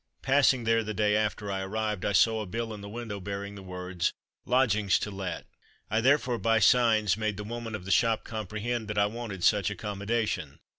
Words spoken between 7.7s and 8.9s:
of the shop comprehend